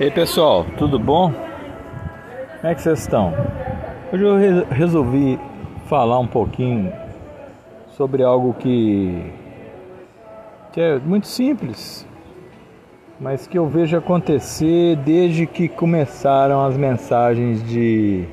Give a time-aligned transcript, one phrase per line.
[0.00, 1.30] E aí pessoal, tudo bom?
[1.30, 3.34] Como é que vocês estão?
[4.10, 5.38] Hoje eu re resolvi
[5.90, 6.90] falar um pouquinho
[7.98, 9.30] sobre algo que,
[10.72, 12.06] que é muito simples,
[13.20, 18.24] mas que eu vejo acontecer desde que começaram as mensagens de,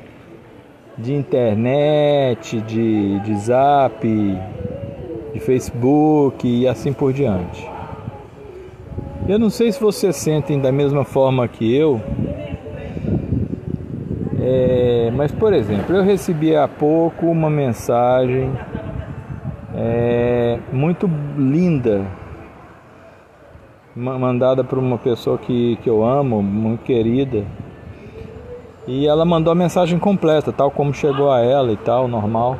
[0.97, 4.07] de internet, de, de zap,
[5.34, 7.77] de Facebook e assim por diante.
[9.28, 11.99] Eu não sei se vocês sentem da mesma forma que eu,
[14.40, 18.50] é, mas por exemplo, eu recebi há pouco uma mensagem
[19.76, 22.05] é, muito linda,
[23.94, 27.44] mandada por uma pessoa que, que eu amo, muito querida,
[28.88, 32.58] e ela mandou a mensagem completa, tal como chegou a ela e tal, normal,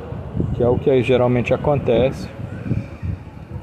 [0.54, 2.28] que é o que geralmente acontece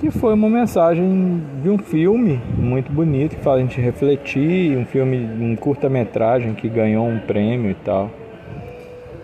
[0.04, 4.84] que foi uma mensagem de um filme muito bonito que faz a gente refletir, um
[4.84, 8.10] filme, um curta-metragem que ganhou um prêmio e tal.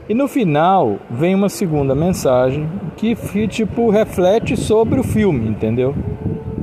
[0.09, 3.15] E no final vem uma segunda mensagem que
[3.47, 5.95] tipo reflete sobre o filme, entendeu?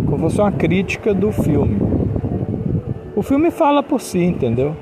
[0.08, 1.78] Como fosse uma crítica do filme.
[3.16, 4.76] O filme fala por si, entendeu?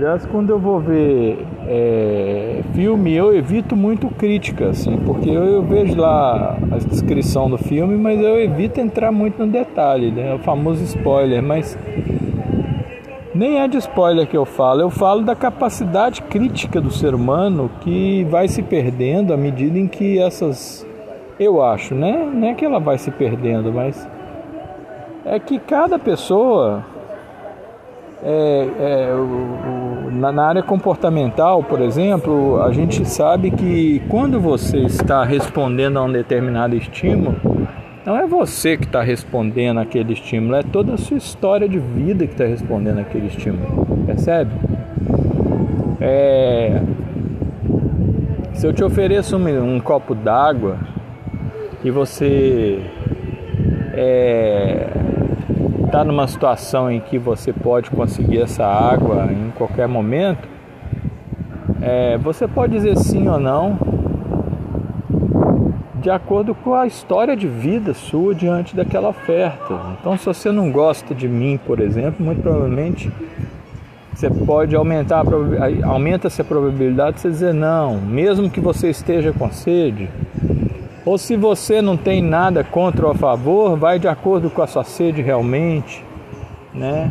[0.00, 5.62] Aliás, quando eu vou ver é, filme, eu evito muito crítica, assim, porque eu, eu,
[5.62, 10.32] vejo lá a descrição do filme, mas eu evito entrar muito no detalhe, né?
[10.32, 11.78] O famoso spoiler, mas
[13.34, 17.70] nem é de spoiler que eu falo, eu falo da capacidade crítica do ser humano
[17.82, 20.86] que vai se perdendo à medida em que essas.
[21.38, 22.26] Eu acho, né?
[22.32, 24.08] Não é que ela vai se perdendo, mas
[25.26, 26.86] é que cada pessoa
[28.22, 34.78] é, é, o, na, na área comportamental, por exemplo, a gente sabe que quando você
[34.78, 37.36] está respondendo a um determinado estímulo,
[38.04, 42.26] não é você que está respondendo aquele estímulo, é toda a sua história de vida
[42.26, 43.86] que está respondendo aquele estímulo.
[44.06, 44.50] Percebe?
[46.00, 46.80] É,
[48.54, 50.78] se eu te ofereço um, um copo d'água
[51.84, 52.80] e você
[53.94, 54.88] é,
[55.90, 60.48] está numa situação em que você pode conseguir essa água em qualquer momento,
[61.82, 63.76] é, você pode dizer sim ou não,
[65.96, 69.80] de acordo com a história de vida sua diante daquela oferta.
[70.00, 73.12] Então, se você não gosta de mim, por exemplo, muito provavelmente
[74.14, 75.24] você pode aumentar
[75.82, 80.08] aumenta-se a probabilidade de você dizer não, mesmo que você esteja com sede.
[81.04, 84.66] Ou se você não tem nada contra ou a favor, vai de acordo com a
[84.66, 86.04] sua sede realmente,
[86.74, 87.10] né?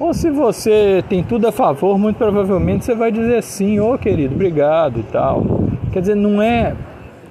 [0.00, 3.98] Ou se você tem tudo a favor, muito provavelmente você vai dizer sim, ô oh,
[3.98, 5.44] querido, obrigado e tal.
[5.92, 6.74] Quer dizer, não é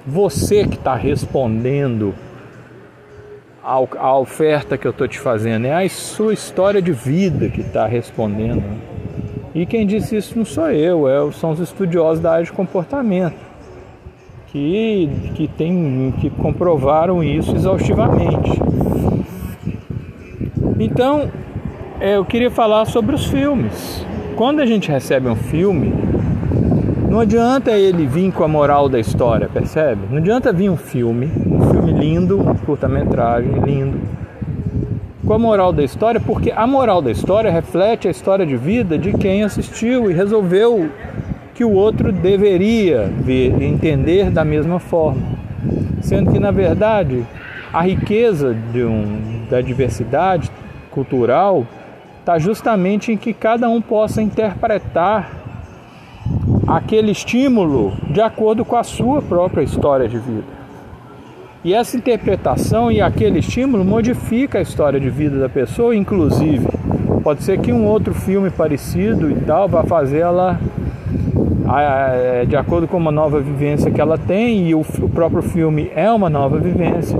[0.06, 2.14] você que está respondendo
[3.62, 7.86] à oferta que eu estou te fazendo, é a sua história de vida que está
[7.86, 8.62] respondendo.
[9.54, 13.53] E quem disse isso não sou eu, é, são os estudiosos da área de comportamento
[14.54, 18.52] que, que, tem, que comprovaram isso exaustivamente.
[20.78, 21.28] Então,
[21.98, 24.06] é, eu queria falar sobre os filmes.
[24.36, 25.92] Quando a gente recebe um filme,
[27.10, 30.02] não adianta ele vir com a moral da história, percebe?
[30.08, 33.98] Não adianta vir um filme, um filme lindo, um curta-metragem lindo,
[35.26, 38.96] com a moral da história, porque a moral da história reflete a história de vida
[38.96, 40.88] de quem assistiu e resolveu
[41.54, 45.22] que o outro deveria ver, entender da mesma forma.
[46.02, 47.24] Sendo que, na verdade,
[47.72, 50.50] a riqueza um, da diversidade
[50.90, 51.66] cultural
[52.20, 55.30] está justamente em que cada um possa interpretar
[56.66, 60.54] aquele estímulo de acordo com a sua própria história de vida.
[61.62, 66.66] E essa interpretação e aquele estímulo modifica a história de vida da pessoa, inclusive.
[67.22, 70.60] Pode ser que um outro filme parecido e tal vá fazer ela
[72.46, 76.28] de acordo com uma nova vivência que ela tem, e o, próprio filme é uma
[76.28, 77.18] nova vivência,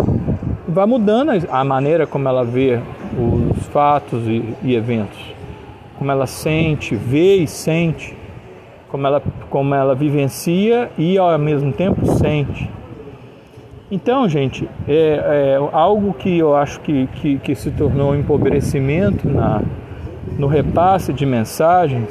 [0.69, 2.79] vai mudando a maneira como ela vê
[3.19, 5.19] os fatos e, e eventos,
[5.99, 8.15] como ela sente, vê e sente,
[8.89, 12.71] como ela, como ela vivencia e ao mesmo tempo sente.
[13.91, 19.29] Então, gente, é, é algo que eu acho que, que, que se tornou um empobrecimento
[19.29, 19.63] na,
[20.39, 22.09] no repasse de mensagens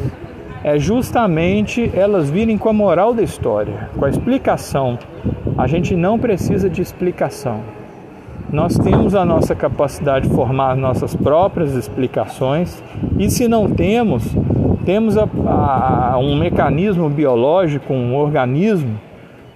[0.63, 4.97] é justamente elas virem com a moral da história, com a explicação.
[5.57, 7.59] A gente não precisa de explicação.
[8.49, 12.81] Nós temos a nossa capacidade de formar nossas próprias explicações
[13.17, 14.23] e se não temos,
[14.85, 18.97] temos a, a, um mecanismo biológico, um organismo,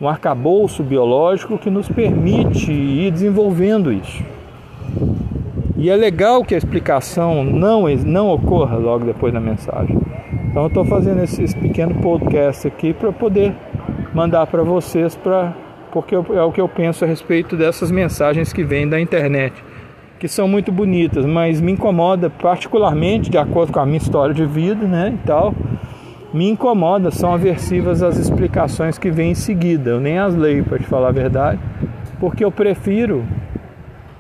[0.02, 4.24] um arcabouço biológico que nos permite ir desenvolvendo isso.
[5.78, 9.96] E é legal que a explicação não, não ocorra logo depois da mensagem.
[10.50, 13.54] Então eu estou fazendo esse, pequeno podcast aqui para poder
[14.14, 15.54] mandar para vocês, pra,
[15.92, 19.64] porque é o que eu penso a respeito dessas mensagens que vêm da internet,
[20.20, 24.46] que são muito bonitas, mas me incomoda particularmente, de acordo com a minha história de
[24.46, 25.54] vida né, e tal,
[26.34, 29.92] me incomoda, são aversivas as explicações que vêm em seguida.
[29.92, 31.60] Eu nem as leio, para te falar a verdade,
[32.20, 33.24] porque eu prefiro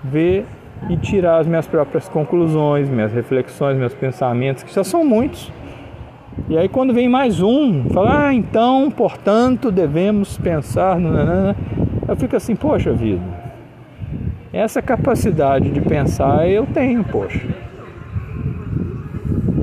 [0.03, 0.45] ver
[0.89, 5.51] e tirar as minhas próprias conclusões, minhas reflexões, meus pensamentos, que já são muitos.
[6.49, 10.97] E aí quando vem mais um, fala, ah, então, portanto, devemos pensar,
[12.07, 13.21] eu fico assim, poxa vida,
[14.53, 17.66] essa capacidade de pensar eu tenho, poxa.